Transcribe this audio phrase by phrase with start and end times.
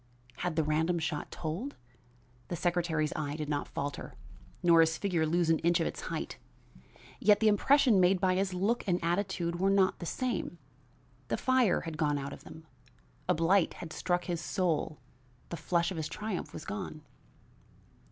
[0.37, 1.75] Had the random shot told?
[2.47, 4.15] The secretary's eye did not falter,
[4.63, 6.39] nor his figure lose an inch of its height,
[7.19, 10.57] yet the impression made by his look and attitude were not the same;
[11.27, 12.65] the fire had gone out of them;
[13.29, 14.99] a blight had struck his soul
[15.49, 17.03] the flush of his triumph was gone.